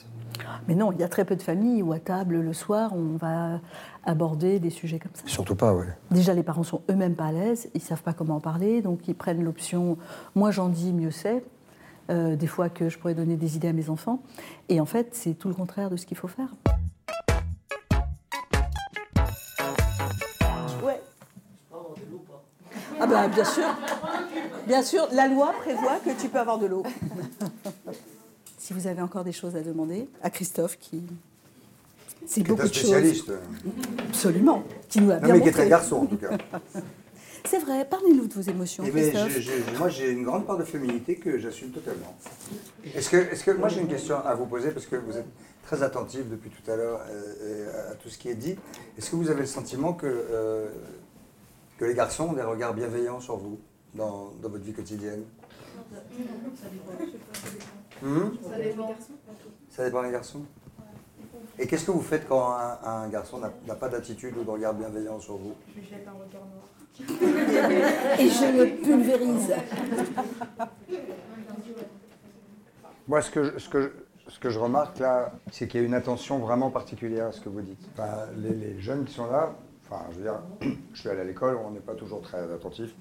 Mais 0.67 0.75
non, 0.75 0.93
il 0.93 1.01
y 1.01 1.03
a 1.03 1.09
très 1.09 1.25
peu 1.25 1.37
de 1.37 1.43
familles 1.43 1.83
où 1.83 1.93
à 1.93 1.99
table 1.99 2.41
le 2.41 2.53
soir 2.53 2.93
on 2.95 3.17
va 3.17 3.61
aborder 4.05 4.59
des 4.59 4.71
sujets 4.71 4.99
comme 4.99 5.13
ça. 5.15 5.23
Surtout 5.27 5.55
pas, 5.55 5.75
oui. 5.75 5.87
Déjà, 6.11 6.35
les 6.35 6.43
parents 6.43 6.63
sont 6.63 6.83
eux-mêmes 6.91 7.15
pas 7.15 7.27
à 7.27 7.33
l'aise, 7.33 7.69
ils 7.75 7.81
savent 7.81 8.03
pas 8.03 8.13
comment 8.13 8.37
en 8.37 8.41
parler, 8.41 8.83
donc 8.83 9.09
ils 9.09 9.15
prennent 9.15 9.43
l'option 9.43 9.99
moins 10.35 10.51
j'en 10.51 10.69
dis, 10.69 10.93
mieux 10.93 11.11
c'est. 11.11 11.43
Euh, 12.11 12.37
des 12.37 12.47
fois 12.47 12.71
que 12.71 12.89
je 12.89 12.97
pourrais 12.97 13.15
donner 13.15 13.37
des 13.37 13.57
idées 13.57 13.69
à 13.69 13.75
mes 13.75 13.91
enfants. 13.91 14.23
Et 14.71 14.81
en 14.81 14.87
fait, 14.87 15.09
c'est 15.13 15.35
tout 15.35 15.49
le 15.49 15.55
contraire 15.55 15.91
de 15.91 15.97
ce 15.97 16.07
qu'il 16.07 16.17
faut 16.17 16.29
faire. 16.29 16.49
Ouais. 20.83 21.01
Ah 22.99 23.07
ben 23.07 23.29
bien 23.29 23.45
sûr. 23.45 23.67
Bien 24.67 24.83
sûr, 24.83 25.07
la 25.13 25.29
loi 25.29 25.53
prévoit 25.61 25.99
que 26.03 26.19
tu 26.19 26.29
peux 26.29 26.39
avoir 26.39 26.59
de 26.59 26.67
l'eau. 26.67 26.83
si 28.59 28.73
vous 28.73 28.87
avez 28.87 29.03
encore 29.03 29.25
des 29.25 29.33
choses 29.33 29.55
à 29.55 29.61
demander 29.61 30.09
à 30.23 30.31
Christophe 30.31 30.79
qui. 30.79 31.03
C'est 32.27 32.43
beaucoup 32.43 32.63
de 32.63 32.67
choses. 32.69 32.85
spécialiste. 32.85 33.33
Absolument. 34.09 34.63
Qui 34.89 35.01
nous 35.01 35.11
a 35.11 35.17
Non, 35.17 35.27
bien 35.27 35.35
mais 35.35 35.43
qui 35.43 35.49
est 35.49 35.61
un 35.61 35.69
garçon, 35.69 35.97
en 35.97 36.07
tout 36.07 36.17
cas. 36.17 36.31
C'est 37.49 37.59
vrai, 37.61 37.85
parlez-nous 37.89 38.27
de 38.27 38.35
vos 38.35 38.43
émotions, 38.43 38.85
Eh 38.87 38.91
ben, 38.91 39.11
Christophe. 39.11 39.31
j'ai- 39.33 39.41
j'ai- 39.41 39.79
moi, 39.79 39.89
j'ai 39.89 40.11
une 40.11 40.23
grande 40.23 40.47
part 40.47 40.59
de 40.59 40.65
féminité 40.65 41.17
que 41.17 41.39
j'assume 41.39 41.71
totalement. 41.71 42.15
Est-ce 42.95 43.09
que, 43.09 43.17
est 43.17 43.43
que, 43.43 43.51
moi, 43.53 43.69
j'ai 43.69 43.81
une 43.81 43.89
question 43.89 44.17
à 44.19 44.35
vous 44.35 44.45
poser 44.45 44.71
parce 44.71 44.85
que 44.85 44.97
vous 44.97 45.17
êtes 45.17 45.27
très 45.65 45.83
attentif 45.83 46.29
depuis 46.29 46.51
tout 46.51 46.71
à 46.71 46.77
l'heure 46.77 47.01
euh, 47.09 47.93
à 47.93 47.95
tout 47.95 48.11
ce 48.11 48.19
qui 48.19 48.29
est 48.29 48.35
dit. 48.35 48.57
Est-ce 48.99 49.11
que 49.11 49.17
vous 49.17 49.31
avez 49.31 49.41
le 49.41 49.47
sentiment 49.47 49.95
que, 49.95 50.07
euh, 50.07 50.69
que 51.79 51.87
les 51.87 51.95
garçons 51.95 52.25
ont 52.25 52.33
des 52.35 52.43
regards 52.43 52.75
bienveillants 52.75 53.21
sur 53.21 53.37
vous 53.39 53.59
dans, 53.95 54.31
dans 54.43 54.49
votre 54.51 54.65
vie 54.65 54.73
quotidienne? 54.75 55.25
Hmm? 58.03 58.29
Ça 59.71 59.85
dépend 59.85 60.03
des 60.03 60.11
garçons. 60.13 60.43
Et 61.59 61.67
qu'est-ce 61.67 61.87
que 61.87 61.91
vous 61.93 62.03
faites 62.03 62.29
quand 62.29 62.53
un, 62.53 62.79
un 62.85 63.09
garçon 63.09 63.39
n'a 63.39 63.51
n'a 63.67 63.75
pas 63.75 63.89
d'attitude 63.89 64.37
ou 64.37 64.45
de 64.45 64.51
regard 64.51 64.75
bienveillant 64.75 65.19
sur 65.19 65.37
vous? 65.39 65.55
Et 67.01 68.29
je 68.29 68.59
le 68.59 68.83
pulvérise. 68.83 69.55
Moi, 73.07 73.23
ce 73.23 73.31
que, 73.31 73.45
je, 73.45 73.59
ce, 73.59 73.69
que 73.69 73.81
je, 73.83 73.89
ce 74.31 74.39
que 74.39 74.51
je 74.51 74.59
remarque 74.59 74.99
là, 74.99 75.33
c'est 75.51 75.67
qu'il 75.69 75.81
y 75.81 75.83
a 75.83 75.87
une 75.87 75.95
attention 75.95 76.39
vraiment 76.39 76.71
particulière 76.71 77.29
à 77.29 77.33
ce 77.33 77.41
que 77.41 77.49
vous 77.49 77.63
dites. 77.63 77.81
Enfin, 77.95 78.27
les, 78.37 78.51
les 78.51 78.81
jeunes 78.81 79.05
qui 79.05 79.15
sont 79.15 79.31
là, 79.31 79.55
enfin, 79.89 80.03
je 80.11 80.17
veux 80.17 80.23
dire, 80.23 80.41
je 80.93 81.01
suis 81.01 81.09
allé 81.09 81.21
à 81.21 81.25
l'école, 81.25 81.57
on 81.65 81.71
n'est 81.71 81.81
pas 81.81 81.95
toujours 81.95 82.21
très 82.21 82.53
attentif. 82.53 82.95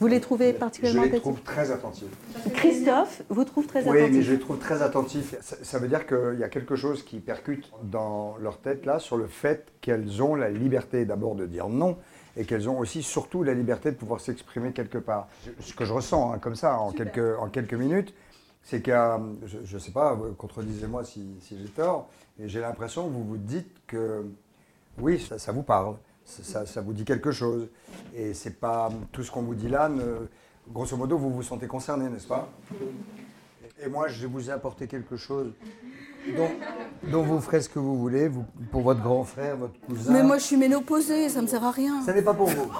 Vous 0.00 0.06
les 0.06 0.20
trouvez 0.20 0.52
Je 0.52 0.58
particulièrement 0.58 1.02
les 1.02 1.08
attentifs 1.08 1.22
trouve 1.22 1.42
très 1.42 1.70
attentifs. 1.70 2.08
Christophe 2.54 3.22
vous 3.30 3.44
trouve 3.44 3.66
très 3.66 3.84
Oui, 3.84 3.98
attentif 3.98 4.16
mais 4.16 4.22
je 4.22 4.32
les 4.32 4.38
trouve 4.38 4.58
très 4.58 4.82
attentifs. 4.82 5.34
Ça, 5.40 5.56
ça 5.62 5.78
veut 5.78 5.88
dire 5.88 6.06
qu'il 6.06 6.36
y 6.38 6.44
a 6.44 6.48
quelque 6.48 6.76
chose 6.76 7.02
qui 7.02 7.20
percute 7.20 7.70
dans 7.84 8.36
leur 8.38 8.58
tête 8.58 8.84
là 8.84 8.98
sur 8.98 9.16
le 9.16 9.26
fait 9.26 9.72
qu'elles 9.80 10.22
ont 10.22 10.34
la 10.34 10.50
liberté 10.50 11.04
d'abord 11.04 11.34
de 11.34 11.46
dire 11.46 11.68
non 11.68 11.96
et 12.36 12.44
qu'elles 12.44 12.68
ont 12.68 12.78
aussi 12.78 13.02
surtout 13.02 13.42
la 13.42 13.54
liberté 13.54 13.90
de 13.92 13.96
pouvoir 13.96 14.20
s'exprimer 14.20 14.72
quelque 14.72 14.98
part. 14.98 15.28
Je- 15.44 15.50
Ce 15.62 15.74
que 15.74 15.84
je 15.84 15.92
ressens 15.92 16.32
hein, 16.32 16.38
comme 16.38 16.56
ça 16.56 16.78
en 16.78 16.90
quelques, 16.92 17.38
en 17.38 17.48
quelques 17.48 17.74
minutes, 17.74 18.14
c'est 18.62 18.80
que, 18.80 18.90
euh, 18.90 19.18
je 19.64 19.74
ne 19.74 19.80
sais 19.80 19.92
pas, 19.92 20.14
vous 20.14 20.32
contredisez-moi 20.34 21.04
si, 21.04 21.36
si 21.40 21.58
j'ai 21.60 21.68
tort, 21.68 22.08
mais 22.38 22.48
j'ai 22.48 22.60
l'impression 22.60 23.06
que 23.06 23.12
vous 23.12 23.24
vous 23.24 23.36
dites 23.36 23.72
que 23.86 24.24
oui, 24.98 25.20
ça, 25.20 25.38
ça 25.38 25.52
vous 25.52 25.62
parle, 25.62 25.96
ça, 26.24 26.42
ça- 26.42 26.66
ça 26.66 26.80
vous 26.80 26.92
dit 26.92 27.04
quelque 27.04 27.30
chose. 27.30 27.68
Et 28.14 28.32
c'est 28.34 28.58
pas 28.58 28.90
tout 29.12 29.22
ce 29.22 29.30
qu'on 29.30 29.42
vous 29.42 29.54
dit 29.54 29.68
là, 29.68 29.88
ne- 29.88 30.26
grosso 30.68 30.96
modo, 30.96 31.18
vous 31.18 31.30
vous 31.30 31.42
sentez 31.42 31.66
concerné, 31.66 32.08
n'est-ce 32.08 32.26
pas? 32.26 32.48
Et 33.84 33.88
moi, 33.88 34.08
je 34.08 34.26
vous 34.26 34.48
ai 34.48 34.52
apporté 34.52 34.86
quelque 34.86 35.16
chose 35.16 35.52
dont, 36.36 36.50
dont 37.10 37.22
vous 37.22 37.40
ferez 37.40 37.60
ce 37.60 37.68
que 37.68 37.78
vous 37.78 37.96
voulez, 37.98 38.28
vous, 38.28 38.44
pour 38.70 38.82
votre 38.82 39.02
grand 39.02 39.24
frère, 39.24 39.56
votre 39.56 39.78
cousin. 39.86 40.12
Mais 40.12 40.22
moi, 40.22 40.38
je 40.38 40.44
suis 40.44 40.56
ménopausée, 40.56 41.28
ça 41.28 41.42
me 41.42 41.46
sert 41.46 41.64
à 41.64 41.70
rien. 41.70 42.02
Ça 42.04 42.12
n'est 42.12 42.22
pas 42.22 42.34
pour 42.34 42.48
vous. 42.48 42.70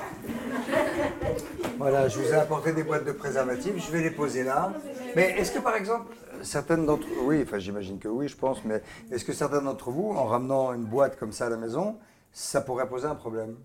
Voilà, 1.79 2.09
je 2.09 2.19
vous 2.19 2.29
ai 2.33 2.35
apporté 2.35 2.73
des 2.73 2.83
boîtes 2.83 3.05
de 3.05 3.13
préservatifs, 3.13 3.75
je 3.77 3.91
vais 3.93 4.03
les 4.03 4.11
poser 4.11 4.43
là. 4.45 4.73
Mais 5.17 5.35
est-ce 5.39 5.53
que 5.53 5.59
par 5.59 5.77
exemple, 5.77 6.15
certaines 6.43 6.87
d'entre 6.87 7.07
oui, 7.25 7.41
enfin 7.43 7.59
j'imagine 7.59 7.99
que 7.99 8.09
oui, 8.09 8.29
je 8.29 8.37
pense, 8.37 8.65
mais 8.65 8.81
est-ce 9.11 9.25
que 9.25 9.33
certains 9.33 9.61
d'entre 9.61 9.91
vous, 9.91 10.11
en 10.17 10.25
ramenant 10.25 10.73
une 10.73 10.85
boîte 10.85 11.19
comme 11.19 11.33
ça 11.33 11.47
à 11.47 11.51
la 11.51 11.57
maison, 11.57 11.97
ça 12.33 12.61
pourrait 12.61 12.89
poser 12.89 13.07
un 13.07 13.15
problème? 13.15 13.57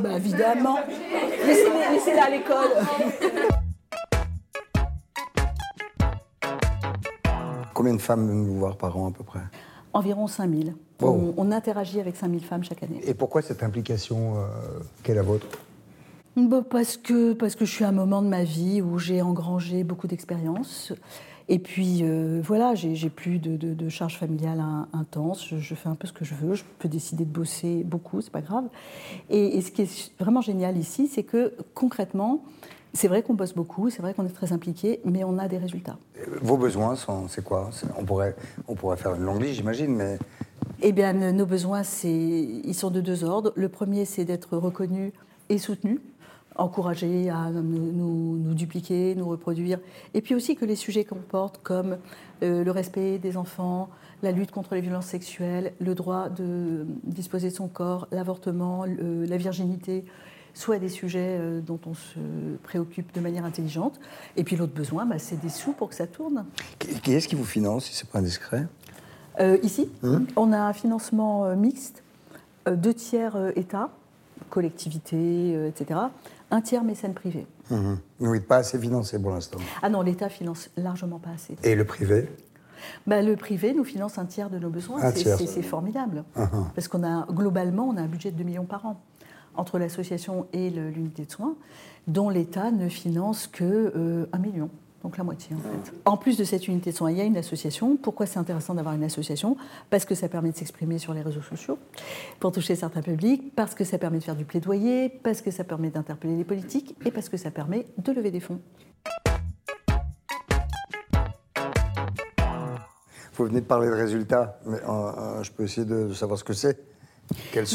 Bah 0.00 0.12
évidemment. 0.16 0.78
Laissez- 1.46 1.68
Laissez-la 1.92 2.24
à 2.24 2.30
l'école. 2.30 2.70
Combien 7.82 7.94
de 7.96 8.00
femmes 8.00 8.26
viennent 8.26 8.44
vous 8.46 8.60
voir 8.60 8.76
par 8.76 8.96
an 8.96 9.08
à 9.08 9.10
peu 9.10 9.24
près? 9.24 9.40
Environ 9.92 10.28
5000. 10.28 10.76
Wow. 11.00 11.34
On, 11.36 11.48
on 11.48 11.50
interagit 11.50 11.98
avec 11.98 12.14
5000 12.14 12.44
femmes 12.44 12.62
chaque 12.62 12.80
année. 12.84 13.00
Et 13.04 13.12
pourquoi 13.12 13.42
cette 13.42 13.64
implication 13.64 14.36
euh, 14.36 14.44
qu'est 15.02 15.14
la 15.16 15.22
vôtre? 15.22 15.48
Bah, 16.36 16.62
parce, 16.70 16.96
que, 16.96 17.32
parce 17.32 17.56
que 17.56 17.64
je 17.64 17.72
suis 17.72 17.84
à 17.84 17.88
un 17.88 17.92
moment 17.92 18.22
de 18.22 18.28
ma 18.28 18.44
vie 18.44 18.80
où 18.82 19.00
j'ai 19.00 19.20
engrangé 19.20 19.82
beaucoup 19.82 20.06
d'expérience. 20.06 20.92
Et 21.48 21.58
puis 21.58 22.02
euh, 22.02 22.40
voilà, 22.44 22.76
j'ai 22.76 23.10
plus 23.10 23.40
de, 23.40 23.56
de, 23.56 23.74
de 23.74 23.88
charge 23.88 24.16
familiale 24.16 24.60
in- 24.60 24.86
intense. 24.92 25.44
Je, 25.48 25.56
je 25.56 25.74
fais 25.74 25.88
un 25.88 25.96
peu 25.96 26.06
ce 26.06 26.12
que 26.12 26.24
je 26.24 26.36
veux. 26.36 26.54
Je 26.54 26.62
peux 26.78 26.88
décider 26.88 27.24
de 27.24 27.30
bosser 27.32 27.82
beaucoup, 27.82 28.20
c'est 28.20 28.30
pas 28.30 28.42
grave. 28.42 28.66
Et, 29.28 29.58
et 29.58 29.60
ce 29.60 29.72
qui 29.72 29.82
est 29.82 30.12
vraiment 30.20 30.40
génial 30.40 30.78
ici, 30.78 31.08
c'est 31.08 31.24
que 31.24 31.52
concrètement, 31.74 32.44
c'est 32.92 33.08
vrai 33.08 33.22
qu'on 33.22 33.34
bosse 33.34 33.54
beaucoup, 33.54 33.90
c'est 33.90 34.02
vrai 34.02 34.14
qu'on 34.14 34.26
est 34.26 34.30
très 34.34 34.52
impliqué, 34.52 35.00
mais 35.04 35.24
on 35.24 35.38
a 35.38 35.48
des 35.48 35.58
résultats. 35.58 35.98
Vos 36.42 36.56
besoins, 36.56 36.96
sont, 36.96 37.28
c'est 37.28 37.42
quoi? 37.44 37.70
On 37.98 38.04
pourrait, 38.04 38.36
on 38.68 38.74
pourrait 38.74 38.96
faire 38.96 39.14
une 39.14 39.22
longue 39.22 39.42
liste, 39.42 39.54
j'imagine, 39.54 39.94
mais 39.94 40.18
Eh 40.82 40.92
bien, 40.92 41.12
nos 41.12 41.46
besoins, 41.46 41.82
c'est, 41.82 42.10
ils 42.12 42.74
sont 42.74 42.90
de 42.90 43.00
deux 43.00 43.24
ordres. 43.24 43.52
Le 43.56 43.68
premier, 43.68 44.04
c'est 44.04 44.24
d'être 44.24 44.56
reconnu 44.56 45.12
et 45.48 45.58
soutenu, 45.58 46.00
encouragé 46.56 47.30
à 47.30 47.50
nous, 47.50 47.62
nous- 47.62 48.36
nous 48.38 48.54
dupliquer, 48.54 49.14
nous 49.14 49.28
reproduire. 49.28 49.78
Et 50.14 50.20
puis 50.20 50.34
aussi 50.34 50.54
que 50.56 50.64
les 50.64 50.76
sujets 50.76 51.04
qu'on 51.04 51.16
porte, 51.16 51.60
comme 51.62 51.96
euh, 52.42 52.62
le 52.64 52.70
respect 52.70 53.18
des 53.18 53.36
enfants, 53.36 53.88
la 54.22 54.32
lutte 54.32 54.50
contre 54.50 54.74
les 54.74 54.80
violences 54.82 55.06
sexuelles, 55.06 55.72
le 55.80 55.94
droit 55.94 56.28
de 56.28 56.86
disposer 57.04 57.48
de 57.50 57.54
son 57.54 57.68
corps, 57.68 58.06
l'avortement, 58.12 58.84
la 58.84 59.36
virginité, 59.36 60.04
soient 60.54 60.78
des 60.78 60.88
sujets 60.88 61.38
euh, 61.40 61.60
dont 61.60 61.80
on 61.86 61.94
se 61.94 62.18
préoccupe 62.62 63.12
de 63.14 63.20
manière 63.20 63.44
intelligente. 63.44 63.98
Et 64.36 64.44
puis 64.44 64.56
l'autre 64.56 64.74
besoin, 64.74 65.06
bah, 65.06 65.18
c'est 65.18 65.40
des 65.40 65.48
sous 65.48 65.72
pour 65.72 65.88
que 65.88 65.94
ça 65.94 66.06
tourne. 66.06 66.44
qui, 66.78 67.12
est-ce 67.12 67.28
qui 67.28 67.34
vous 67.34 67.44
finance, 67.44 67.86
si 67.86 67.94
c'est 67.94 68.08
pas 68.08 68.18
indiscret? 68.18 68.66
Euh, 69.40 69.56
ici, 69.62 69.90
Hum. 70.02 70.26
on 70.36 70.52
a 70.52 70.58
un 70.58 70.72
financement 70.72 71.44
euh, 71.46 71.56
mixte, 71.56 72.02
deux 72.70 72.94
tiers 72.94 73.36
État, 73.56 73.90
collectivités, 74.50 75.66
etc., 75.68 76.00
un 76.50 76.60
tiers 76.60 76.84
mécène 76.84 77.14
privé. 77.14 77.46
Mhm. 77.70 77.98
Oui, 78.20 78.40
pas 78.40 78.58
assez 78.58 78.78
financé 78.78 79.18
pour 79.18 79.30
l'instant. 79.30 79.58
Ah 79.82 79.88
non, 79.88 80.02
l'État 80.02 80.28
finance 80.28 80.68
largement 80.76 81.18
pas 81.18 81.30
assez. 81.34 81.56
Et 81.64 81.74
le 81.74 81.84
privé? 81.84 82.28
Bah, 83.06 83.22
le 83.22 83.36
privé 83.36 83.72
nous 83.72 83.84
finance 83.84 84.18
un 84.18 84.26
tiers 84.26 84.50
de 84.50 84.58
nos 84.58 84.68
besoins, 84.68 85.00
Un 85.02 85.10
c'est 85.12 85.22
tiers. 85.22 85.38
c'est- 85.38 85.46
c'est 85.46 85.62
formidable. 85.62 86.24
Mhm. 86.36 86.66
Parce 86.74 86.88
qu'on 86.88 87.02
a, 87.04 87.26
globalement, 87.30 87.88
on 87.88 87.96
a 87.96 88.02
un 88.02 88.06
budget 88.06 88.30
de 88.32 88.36
2 88.36 88.44
millions 88.44 88.64
par 88.66 88.84
an 88.84 89.00
entre 89.56 89.78
l'association 89.78 90.46
et 90.52 90.70
l'unité 90.70 91.24
de 91.24 91.30
soins, 91.30 91.54
dont 92.06 92.28
l'État 92.28 92.70
ne 92.70 92.88
finance 92.88 93.46
que 93.46 93.92
euh, 93.96 94.26
1 94.32 94.38
million. 94.38 94.70
Donc 95.02 95.18
la 95.18 95.24
moitié 95.24 95.56
en 95.56 95.58
fait. 95.58 95.92
En 96.04 96.16
plus 96.16 96.38
de 96.38 96.44
cette 96.44 96.68
unité 96.68 96.92
de 96.92 96.96
soins, 96.96 97.10
il 97.10 97.18
y 97.18 97.20
a 97.20 97.24
une 97.24 97.36
association. 97.36 97.96
Pourquoi 97.96 98.26
c'est 98.26 98.38
intéressant 98.38 98.74
d'avoir 98.74 98.94
une 98.94 99.02
association? 99.02 99.56
Parce 99.90 100.04
que 100.04 100.14
ça 100.14 100.28
permet 100.28 100.52
de 100.52 100.56
s'exprimer 100.56 100.98
sur 100.98 101.12
les 101.12 101.22
réseaux 101.22 101.42
sociaux 101.42 101.76
pour 102.38 102.52
toucher 102.52 102.76
certains 102.76 103.02
publics, 103.02 103.52
parce 103.56 103.74
que 103.74 103.82
ça 103.82 103.98
permet 103.98 104.18
de 104.18 104.24
faire 104.24 104.36
du 104.36 104.44
plaidoyer, 104.44 105.08
parce 105.08 105.42
que 105.42 105.50
ça 105.50 105.64
permet 105.64 105.90
d'interpeller 105.90 106.36
les 106.36 106.44
politiques 106.44 106.96
et 107.04 107.10
parce 107.10 107.28
que 107.28 107.36
ça 107.36 107.50
permet 107.50 107.86
de 107.98 108.12
lever 108.12 108.30
des 108.30 108.40
fonds. 108.40 108.60
Vous 113.34 113.46
venez 113.46 113.60
de 113.60 113.66
parler 113.66 113.88
de 113.88 113.94
résultats, 113.94 114.60
mais 114.66 114.76
euh, 114.76 114.88
euh, 114.88 115.42
je 115.42 115.50
peux 115.50 115.64
essayer 115.64 115.86
de, 115.86 116.08
de 116.08 116.14
savoir 116.14 116.38
ce 116.38 116.44
que 116.44 116.52
c'est. 116.52 116.78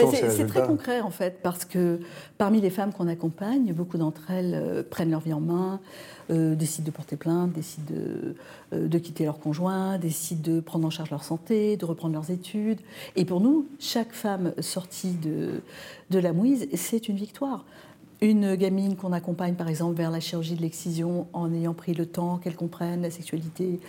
C'est- 0.10 0.28
très 0.48 0.60
concret 0.68 1.02
en 1.02 1.10
fait, 1.10 1.40
parce 1.42 1.66
que 1.66 2.00
parmi 2.38 2.62
les 2.62 2.70
femmes 2.70 2.94
qu'on 2.94 3.08
accompagne, 3.08 3.74
beaucoup 3.74 3.98
d'entre 3.98 4.30
elles 4.30 4.54
euh, 4.54 4.84
prennent 4.88 5.10
leur 5.10 5.22
vie 5.22 5.34
en 5.34 5.40
main, 5.40 5.80
euh, 6.30 6.56
décident 6.56 6.86
de 6.86 6.92
porter 6.92 7.16
plainte, 7.16 7.54
décident 7.54 7.86
de, 7.90 8.36
euh, 8.74 8.88
de 8.88 8.98
quitter 9.00 9.26
leur 9.26 9.40
conjoint, 9.40 9.98
décident 9.98 10.42
de 10.52 10.60
prendre 10.60 10.86
en 10.86 10.90
charge 10.90 11.10
leur 11.10 11.24
santé, 11.24 11.78
de 11.78 11.86
reprendre 11.86 12.14
leurs 12.14 12.30
études. 12.30 12.80
Et 13.16 13.26
pour 13.26 13.40
nous, 13.42 13.66
chaque 13.80 14.12
femme 14.14 14.54
sortie 14.60 15.14
de, 15.14 15.62
de 16.12 16.20
la 16.20 16.34
mouise, 16.34 16.68
c'est 16.76 17.08
une 17.08 17.16
victoire. 17.16 17.66
Une 18.20 18.56
gamine 18.56 18.96
qu'on 18.96 19.14
accompagne 19.14 19.54
par 19.54 19.70
exemple 19.70 19.96
vers 19.96 20.10
la 20.10 20.20
chirurgie 20.20 20.56
de 20.56 20.62
l'excision 20.62 21.28
en 21.34 21.54
ayant 21.54 21.74
pris 21.76 21.94
le 21.94 22.08
temps 22.08 22.38
qu'elle 22.40 22.56
comprenne 22.56 23.04
la 23.04 23.12
sexualité, 23.12 23.80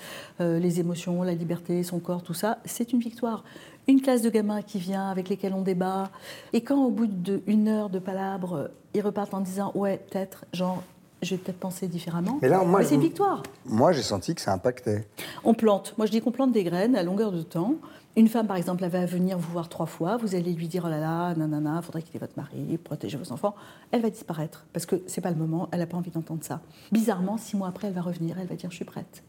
euh, 0.42 0.58
les 0.58 0.80
émotions, 0.80 1.22
la 1.22 1.32
liberté, 1.34 1.82
son 1.82 1.98
corps, 1.98 2.22
tout 2.22 2.34
ça, 2.34 2.58
c'est 2.66 2.92
une 2.92 3.00
victoire. 3.00 3.42
Une 3.88 4.02
classe 4.02 4.20
de 4.20 4.28
gamins 4.28 4.60
qui 4.60 4.78
vient, 4.78 5.08
avec 5.10 5.30
lesquels 5.30 5.54
on 5.54 5.62
débat, 5.62 6.10
et 6.52 6.60
quand 6.60 6.84
au 6.84 6.90
bout 6.90 7.06
d'une 7.06 7.68
heure 7.68 7.88
de 7.88 7.98
palabre, 7.98 8.70
ils 8.92 9.00
repartent 9.00 9.32
en 9.32 9.40
disant 9.40 9.72
Ouais, 9.74 9.98
peut-être, 10.10 10.44
genre, 10.52 10.82
je 11.22 11.34
vais 11.34 11.38
peut-être 11.38 11.58
penser 11.58 11.88
différemment, 11.88 12.38
Mais 12.42 12.48
là, 12.48 12.62
moi, 12.64 12.84
c'est 12.84 12.96
une 12.96 13.00
victoire. 13.00 13.42
Moi, 13.64 13.92
j'ai 13.92 14.02
senti 14.02 14.34
que 14.34 14.42
ça 14.42 14.52
impactait. 14.52 15.08
On 15.42 15.54
plante. 15.54 15.94
Moi, 15.96 16.06
je 16.06 16.12
dis 16.12 16.20
qu'on 16.20 16.30
plante 16.30 16.52
des 16.52 16.64
graines 16.64 16.96
à 16.96 17.02
longueur 17.02 17.32
de 17.32 17.42
temps. 17.42 17.76
Une 18.14 18.28
femme, 18.28 18.46
par 18.46 18.56
exemple, 18.56 18.84
elle 18.84 18.90
va 18.90 19.06
venir 19.06 19.38
vous 19.38 19.52
voir 19.52 19.68
trois 19.68 19.86
fois. 19.86 20.16
Vous 20.16 20.34
allez 20.34 20.52
lui 20.52 20.68
dire 20.68 20.82
oh 20.86 20.90
là 20.90 20.98
là, 20.98 21.34
nanana, 21.34 21.80
faudrait 21.82 22.02
quitter 22.02 22.18
votre 22.18 22.34
mari, 22.36 22.78
protéger 22.82 23.16
vos 23.16 23.32
enfants. 23.32 23.54
Elle 23.90 24.02
va 24.02 24.10
disparaître 24.10 24.66
parce 24.72 24.86
que 24.86 24.96
c'est 25.06 25.20
pas 25.20 25.30
le 25.30 25.36
moment. 25.36 25.68
Elle 25.72 25.78
n'a 25.78 25.86
pas 25.86 25.96
envie 25.96 26.10
d'entendre 26.10 26.42
ça. 26.42 26.60
Bizarrement, 26.92 27.38
six 27.38 27.56
mois 27.56 27.68
après, 27.68 27.88
elle 27.88 27.94
va 27.94 28.02
revenir. 28.02 28.36
Elle 28.38 28.48
va 28.48 28.54
dire 28.54 28.70
je 28.70 28.76
suis 28.76 28.84
prête. 28.84 29.22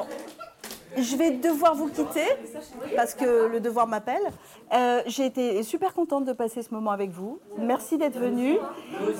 Alors, 0.00 0.08
je 0.96 1.16
vais 1.16 1.30
devoir 1.32 1.74
vous 1.74 1.88
quitter 1.88 2.24
parce 2.96 3.14
que 3.14 3.46
le 3.46 3.60
devoir 3.60 3.86
m'appelle. 3.86 4.22
Euh, 4.72 5.02
J'ai 5.06 5.26
été 5.26 5.62
super 5.62 5.92
contente 5.94 6.24
de 6.24 6.32
passer 6.32 6.62
ce 6.62 6.72
moment 6.74 6.90
avec 6.90 7.10
vous. 7.10 7.38
Merci 7.58 7.98
d'être 7.98 8.18
venu. 8.18 8.56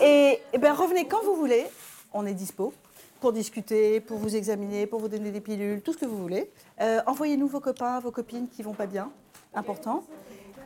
Et, 0.03 0.39
eh 0.53 0.59
ben, 0.59 0.73
revenez 0.73 1.07
quand 1.07 1.23
vous 1.25 1.35
voulez. 1.37 1.67
On 2.13 2.27
est 2.27 2.35
dispo. 2.35 2.73
pour 3.21 3.33
discuter, 3.35 4.01
pour 4.01 4.17
vous 4.17 4.35
examiner, 4.35 4.87
pour 4.87 4.99
vous 4.99 5.09
donner 5.09 5.31
des 5.31 5.43
pilules, 5.43 5.83
tout 5.83 5.93
ce 5.93 5.99
que 5.99 6.07
vous 6.07 6.17
voulez. 6.17 6.51
Euh, 6.81 7.01
Envoyez-nous 7.07 7.47
vos 7.49 7.61
copains, 7.61 8.01
vos 8.01 8.11
copines 8.11 8.49
qui 8.49 8.63
vont 8.63 8.73
pas 8.73 8.87
bien. 8.87 9.11
Important. 9.55 10.03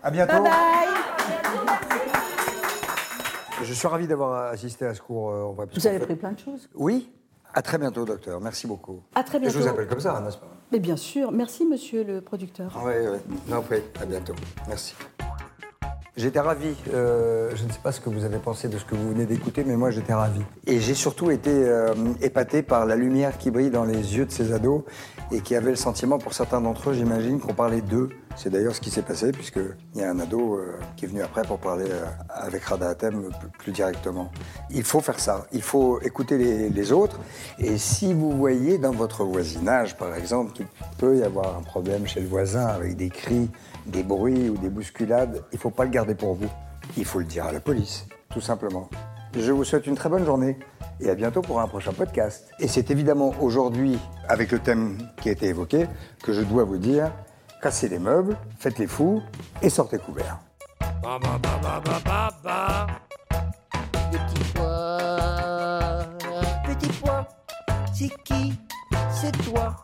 À 0.05 0.11
bientôt. 0.13 0.35
Bye 0.41 0.43
bye 0.43 0.89
Je 3.63 3.75
suis 3.75 3.89
ravi 3.89 4.07
d'avoir 4.07 4.53
assisté 4.53 4.87
à 4.87 4.95
ce 4.95 5.01
cours. 5.03 5.31
euh, 5.31 5.43
en 5.43 5.53
vrai, 5.53 5.67
parce 5.67 5.79
Vous 5.79 5.87
avez 5.89 5.99
fait- 5.99 6.05
pris 6.07 6.15
plein 6.17 6.33
de 6.33 6.39
choses. 6.39 6.69
Oui. 6.75 7.11
À 7.55 7.63
très 7.63 7.79
bientôt, 7.79 8.05
docteur. 8.05 8.41
Merci 8.41 8.67
beaucoup. 8.67 9.01
À 9.15 9.23
très 9.23 9.39
Et 9.39 9.45
Je 9.45 9.51
vous 9.51 9.59
bientôt. 9.59 9.75
appelle 9.75 9.87
comme 9.89 10.01
ça, 10.01 10.21
n'est-ce 10.25 10.39
pas? 10.39 10.47
Mais 10.73 10.81
bien 10.81 10.97
sûr. 10.97 11.31
Merci, 11.31 11.65
monsieur 11.65 12.03
le 12.03 12.21
producteur. 12.21 12.73
Oui, 12.85 12.93
oui. 13.13 13.19
Non, 13.49 13.63
oui. 13.71 13.79
À 14.01 14.05
bientôt. 14.07 14.35
Merci. 14.69 14.95
J'étais 16.17 16.39
ravi. 16.41 16.75
euh, 16.93 17.51
je 17.57 17.65
ne 17.65 17.71
sais 17.71 17.81
pas 17.83 17.91
ce 17.91 18.01
que 18.01 18.09
vous 18.09 18.25
avez 18.25 18.39
pensé 18.39 18.69
de 18.69 18.79
ce 18.79 18.85
que 18.85 18.95
vous 18.95 19.09
venez 19.11 19.27
d'écouter, 19.27 19.65
mais 19.67 19.77
moi 19.77 19.91
j'étais 19.91 20.15
ravi. 20.15 20.43
Et 20.67 20.79
j'ai 20.79 20.95
surtout 20.95 21.33
été 21.33 21.51
euh, 21.51 21.93
épaté 22.23 22.63
par 22.63 22.87
la 22.87 22.95
lumière 22.95 23.37
qui 23.37 23.51
brille 23.51 23.71
dans 23.71 23.85
les 23.85 24.17
yeux 24.17 24.25
de 24.25 24.31
ces 24.31 24.53
ados 24.53 24.83
et 25.33 25.41
qui 25.41 25.57
avaient 25.57 25.71
le 25.71 25.77
sentiment, 25.77 26.19
pour 26.19 26.33
certains 26.33 26.61
d'entre 26.61 26.91
eux, 26.91 26.93
j'imagine, 26.95 27.41
qu'on 27.41 27.55
parlait 27.55 27.81
d'eux. 27.81 28.11
C'est 28.37 28.51
d'ailleurs 28.51 28.75
ce 28.75 28.81
qui 28.81 28.91
s'est 28.91 29.03
passé, 29.03 29.31
puisqu'il 29.33 30.01
y 30.01 30.03
a 30.03 30.11
un 30.11 30.19
ado 30.19 30.57
euh, 30.57 30.77
qui 30.97 31.05
est 31.05 31.09
venu 31.09 31.23
après 31.23 31.43
pour 31.43 31.59
parler 31.59 31.87
euh, 31.89 32.05
avec 32.29 32.65
Rada 32.65 32.89
Hatem 32.89 33.31
plus- 33.59 33.73
directement. 33.73 34.31
Il 34.71 34.83
faut 34.83 35.01
faire 35.01 35.21
ça. 35.21 35.47
Il 35.53 35.63
faut 35.63 36.01
écouter 36.01 36.37
les 36.69 36.93
autres. 36.93 37.21
Et 37.59 37.79
si 37.79 38.13
vous 38.13 38.33
voyez 38.33 38.77
dans 38.79 38.91
votre 38.91 39.25
voisinage, 39.25 39.97
par 39.97 40.15
exemple, 40.17 40.53
qu'il 40.53 40.67
peut 40.99 41.17
y 41.17 41.23
avoir 41.23 41.57
un 41.57 41.63
problème 41.63 42.07
chez 42.07 42.21
le 42.21 42.27
voisin 42.27 42.67
avec 42.67 42.97
des 42.97 43.09
cris, 43.09 43.51
des 43.87 44.03
bruits 44.03 44.49
ou 44.49 44.57
des 44.59 44.69
bousculades, 44.69 45.43
il 45.53 45.57
ne 45.57 45.61
faut 45.61 45.71
pas 45.71 45.85
le 45.85 45.91
garder 45.91 46.15
pour 46.15 46.35
vous. 46.35 46.51
Il 46.97 47.05
faut 47.05 47.21
le 47.21 47.25
dire 47.25 47.47
à 47.47 47.53
la 47.53 47.61
police, 47.61 48.07
tout 48.31 48.41
simplement. 48.41 48.91
Je 49.37 49.51
vous 49.53 49.65
souhaite 49.65 49.87
une 49.87 49.95
très 49.97 50.09
bonne 50.09 50.25
journée 50.25 50.59
et 51.01 51.09
à 51.11 51.15
bientôt 51.15 51.41
pour 51.41 51.61
un 51.61 51.67
prochain 51.67 51.93
podcast. 51.93 52.49
Et 52.61 52.69
c'est 52.69 52.91
évidemment 52.91 53.33
aujourd'hui, 53.41 53.99
avec 54.29 54.53
le 54.53 54.59
thème 54.59 54.99
qui 55.21 55.29
a 55.29 55.33
été 55.33 55.47
évoqué, 55.47 55.87
que 56.23 56.33
je 56.33 56.43
dois 56.43 56.65
vous 56.65 56.79
dire 56.79 57.11
cassez 57.65 57.89
les 57.89 57.99
meubles, 57.99 58.37
faites 58.59 58.79
les 58.79 58.87
fous 58.87 59.23
et 59.63 59.71
sortez 59.71 59.97
couverts. 59.97 60.39
Petit 64.13 64.45
pois, 64.55 66.05
petit 66.67 66.93
pois, 67.01 67.27
c'est 67.95 68.11
qui? 68.23 68.53
C'est 69.11 69.33
toi. 69.51 69.77